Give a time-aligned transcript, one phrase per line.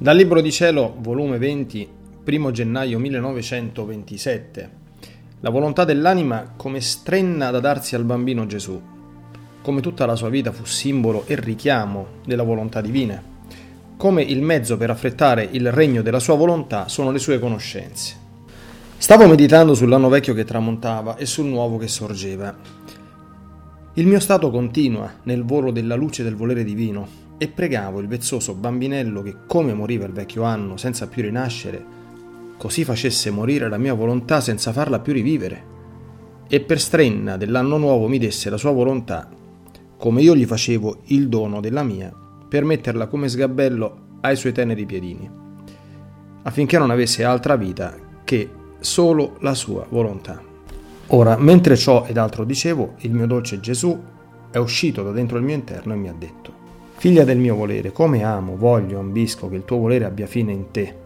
[0.00, 1.88] Dal Libro di Cielo, volume 20,
[2.24, 4.70] 1 gennaio 1927.
[5.40, 8.80] La volontà dell'anima come strenna da darsi al bambino Gesù,
[9.60, 13.20] come tutta la sua vita fu simbolo e richiamo della volontà divina,
[13.96, 18.14] come il mezzo per affrettare il regno della sua volontà sono le sue conoscenze.
[18.98, 22.56] Stavo meditando sull'anno vecchio che tramontava e sul nuovo che sorgeva.
[23.94, 28.54] Il mio stato continua nel volo della luce del volere divino e pregavo il vezzoso
[28.54, 31.96] bambinello che come moriva il vecchio anno senza più rinascere,
[32.58, 35.76] così facesse morire la mia volontà senza farla più rivivere,
[36.48, 39.28] e per strenna dell'anno nuovo mi desse la sua volontà,
[39.96, 42.12] come io gli facevo il dono della mia,
[42.48, 45.30] per metterla come sgabello ai suoi teneri piedini,
[46.42, 47.94] affinché non avesse altra vita
[48.24, 48.50] che
[48.80, 50.42] solo la sua volontà.
[51.08, 53.98] Ora, mentre ciò ed altro dicevo, il mio dolce Gesù
[54.50, 56.52] è uscito da dentro il mio interno e mi ha detto,
[56.98, 60.72] Figlia del mio volere, come amo, voglio, ambisco che il tuo volere abbia fine in
[60.72, 60.96] te.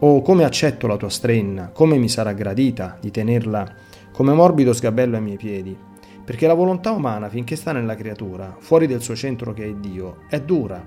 [0.00, 3.72] Oh, come accetto la tua strenna, come mi sarà gradita di tenerla
[4.10, 5.76] come morbido sgabello ai miei piedi,
[6.24, 10.22] perché la volontà umana, finché sta nella creatura, fuori del suo centro che è Dio,
[10.28, 10.84] è dura,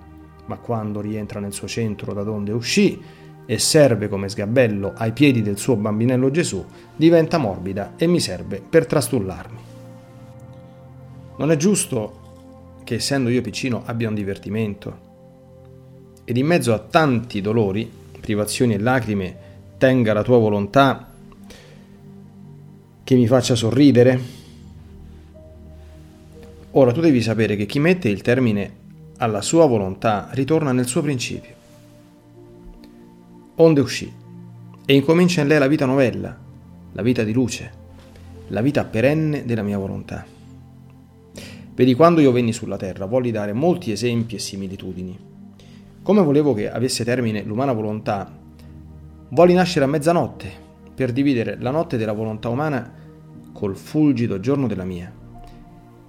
[0.47, 3.02] ma quando rientra nel suo centro da donde uscì
[3.45, 8.62] e serve come sgabello ai piedi del suo bambinello Gesù, diventa morbida e mi serve
[8.70, 9.59] per trastullarmi.
[11.38, 12.28] Non è giusto
[12.89, 14.99] che essendo io piccino abbia un divertimento
[16.25, 17.87] ed in mezzo a tanti dolori,
[18.19, 19.37] privazioni e lacrime
[19.77, 21.07] tenga la tua volontà
[23.03, 24.19] che mi faccia sorridere?
[26.71, 28.71] Ora tu devi sapere che chi mette il termine
[29.17, 31.53] alla sua volontà ritorna nel suo principio.
[33.53, 34.11] Onde uscì
[34.83, 36.35] e incomincia in lei la vita novella,
[36.93, 37.71] la vita di luce,
[38.47, 40.37] la vita perenne della mia volontà.
[41.80, 45.17] Vedi, quando io venni sulla terra, volli dare molti esempi e similitudini.
[46.03, 48.29] Come volevo che avesse termine l'umana volontà,
[49.29, 50.51] volli nascere a mezzanotte
[50.94, 52.94] per dividere la notte della volontà umana
[53.53, 55.09] col fulgido giorno della mia.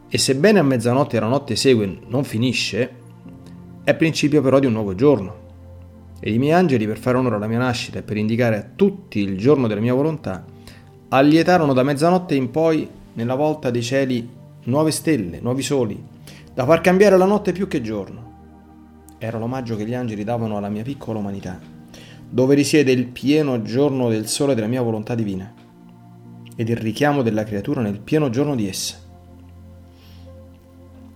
[0.08, 2.91] E sebbene a mezzanotte la notte segue non finisce,
[3.84, 5.37] è principio però di un nuovo giorno.
[6.19, 9.20] E i miei angeli, per fare onore alla mia nascita e per indicare a tutti
[9.20, 10.44] il giorno della mia volontà,
[11.10, 16.03] allietarono da mezzanotte in poi nella volta dei cieli nuove stelle, nuovi soli,
[16.53, 18.28] da far cambiare la notte più che giorno.
[19.19, 21.59] Era l'omaggio che gli angeli davano alla mia piccola umanità,
[22.28, 25.53] dove risiede il pieno giorno del sole della mia volontà divina
[26.56, 28.97] ed il richiamo della creatura nel pieno giorno di essa.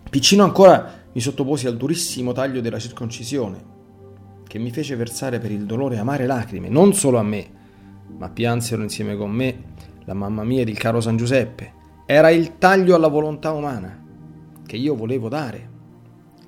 [0.09, 3.73] Piccino ancora mi sottoposi al durissimo taglio della circoncisione,
[4.47, 7.47] che mi fece versare per il dolore amare lacrime, non solo a me,
[8.17, 9.63] ma piansero insieme con me
[10.05, 11.73] la mamma mia ed il caro San Giuseppe,
[12.07, 14.03] era il taglio alla volontà umana
[14.67, 15.71] che io volevo dare,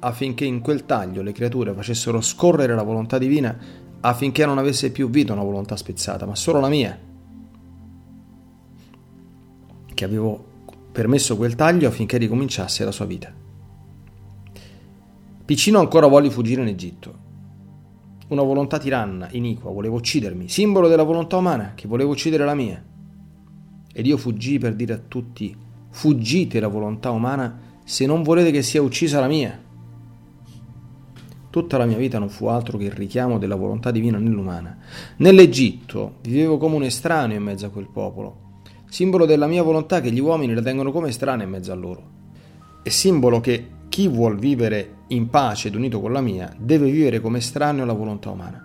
[0.00, 3.56] affinché in quel taglio le creature facessero scorrere la volontà divina,
[4.00, 6.99] affinché non avesse più vita una volontà spezzata, ma solo la mia,
[9.94, 10.44] che avevo
[10.93, 13.33] permesso quel taglio affinché ricominciasse la sua vita.
[15.44, 17.25] Piccino ancora volli fuggire in Egitto.
[18.28, 22.83] Una volontà tiranna, iniqua, voleva uccidermi, simbolo della volontà umana, che voleva uccidere la mia.
[23.99, 25.57] Ed io fuggii per dire a tutti,
[25.89, 29.59] fuggite la volontà umana se non volete che sia uccisa la mia.
[31.49, 34.77] Tutta la mia vita non fu altro che il richiamo della volontà divina nell'umana.
[35.17, 40.12] Nell'Egitto vivevo come un estraneo in mezzo a quel popolo, simbolo della mia volontà che
[40.12, 42.03] gli uomini la tengono come estranea in mezzo a loro.
[42.83, 47.23] E simbolo che chi vuol vivere in pace ed unito con la mia deve vivere
[47.23, 48.62] come estraneo alla volontà umana.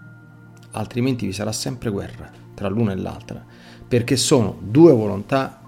[0.72, 3.46] Altrimenti vi sarà sempre guerra tra l'una e l'altra
[3.92, 5.62] perché sono due volontà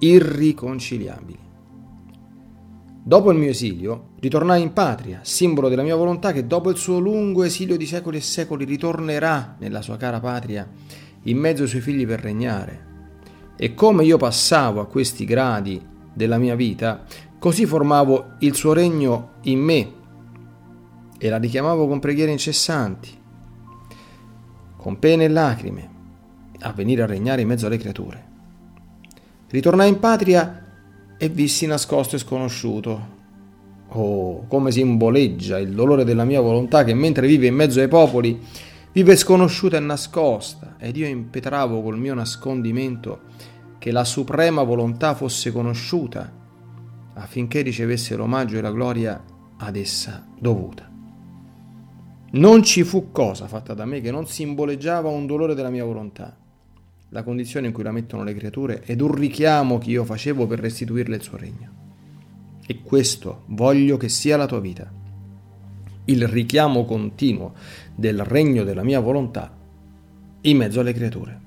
[0.00, 1.38] irriconciliabili.
[3.04, 6.98] Dopo il mio esilio, ritornai in patria, simbolo della mia volontà che dopo il suo
[6.98, 10.68] lungo esilio di secoli e secoli ritornerà nella sua cara patria
[11.22, 12.86] in mezzo ai suoi figli per regnare.
[13.56, 15.80] E come io passavo a questi gradi
[16.12, 17.04] della mia vita,
[17.38, 19.92] così formavo il suo regno in me
[21.16, 23.10] e la richiamavo con preghiere incessanti,
[24.76, 25.91] con pene e lacrime,
[26.62, 28.30] a venire a regnare in mezzo alle creature.
[29.48, 30.64] Ritornai in patria
[31.18, 33.20] e vissi nascosto e sconosciuto.
[33.88, 38.40] Oh, come simboleggia il dolore della mia volontà che mentre vive in mezzo ai popoli
[38.92, 43.20] vive sconosciuta e nascosta, ed io impetravo col mio nascondimento
[43.78, 46.32] che la suprema volontà fosse conosciuta,
[47.14, 49.22] affinché ricevesse l'omaggio e la gloria
[49.58, 50.90] ad essa dovuta.
[52.32, 56.40] Non ci fu cosa fatta da me che non simboleggiava un dolore della mia volontà
[57.12, 60.60] la condizione in cui la mettono le creature ed un richiamo che io facevo per
[60.60, 61.70] restituirle il suo regno.
[62.66, 65.00] E questo voglio che sia la tua vita.
[66.06, 67.54] il richiamo continuo
[67.94, 69.56] del regno della mia volontà
[70.40, 71.40] in mezzo alle creature.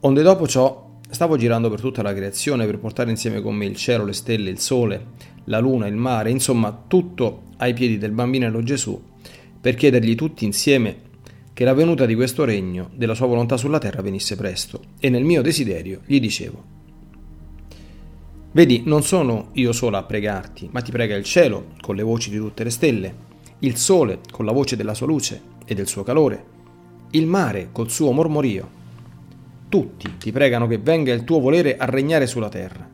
[0.00, 3.76] Onde dopo ciò stavo girando per tutta la creazione per portare insieme con me il
[3.76, 5.06] cielo, le stelle, il sole,
[5.44, 9.02] la luna, il mare, insomma tutto ai piedi del bambinello Gesù,
[9.58, 11.06] per chiedergli tutti insieme
[11.58, 14.80] che la venuta di questo regno, della sua volontà sulla terra, venisse presto.
[15.00, 16.62] E nel mio desiderio gli dicevo,
[18.52, 22.30] Vedi, non sono io sola a pregarti, ma ti prega il cielo con le voci
[22.30, 23.14] di tutte le stelle,
[23.58, 26.44] il sole con la voce della sua luce e del suo calore,
[27.10, 28.70] il mare col suo mormorio.
[29.68, 32.88] Tutti ti pregano che venga il tuo volere a regnare sulla terra.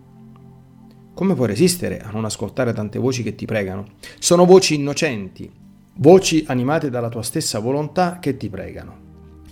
[1.12, 3.88] Come puoi resistere a non ascoltare tante voci che ti pregano?
[4.18, 5.52] Sono voci innocenti,
[5.96, 9.02] voci animate dalla tua stessa volontà che ti pregano.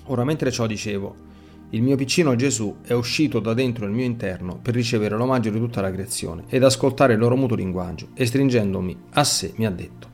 [0.07, 1.31] Ora mentre ciò dicevo,
[1.71, 5.59] il mio piccino Gesù è uscito da dentro il mio interno per ricevere l'omaggio di
[5.59, 9.71] tutta la creazione ed ascoltare il loro mutuo linguaggio e stringendomi a sé mi ha
[9.71, 10.11] detto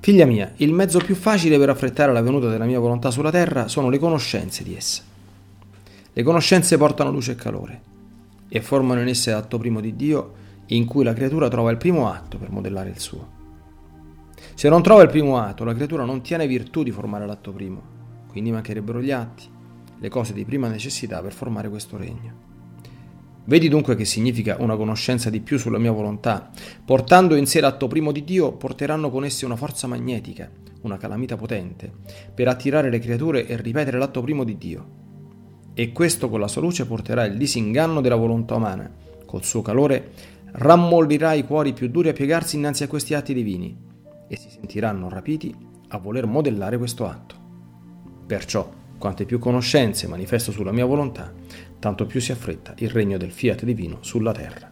[0.00, 3.68] Figlia mia, il mezzo più facile per affrettare la venuta della mia volontà sulla terra
[3.68, 5.02] sono le conoscenze di essa.
[6.12, 7.82] Le conoscenze portano luce e calore
[8.48, 10.32] e formano in esse l'atto primo di Dio
[10.68, 13.39] in cui la creatura trova il primo atto per modellare il suo.
[14.60, 17.80] Se non trova il primo atto, la creatura non tiene virtù di formare l'atto primo,
[18.28, 19.48] quindi mancherebbero gli atti
[19.98, 22.34] le cose di prima necessità per formare questo regno.
[23.46, 26.50] Vedi dunque che significa una conoscenza di più sulla mia volontà.
[26.84, 30.50] Portando in sé l'atto primo di Dio, porteranno con essi una forza magnetica,
[30.82, 31.90] una calamita potente,
[32.34, 34.86] per attirare le creature e ripetere l'atto primo di Dio.
[35.72, 38.92] E questo con la sua luce porterà il disinganno della volontà umana.
[39.24, 40.12] Col suo calore
[40.52, 43.88] rammoldirà i cuori più duri a piegarsi innanzi a questi atti divini
[44.32, 45.52] e si sentiranno rapiti
[45.88, 47.34] a voler modellare questo atto.
[48.24, 51.32] Perciò, quante più conoscenze manifesto sulla mia volontà,
[51.80, 54.70] tanto più si affretta il regno del fiat divino sulla terra.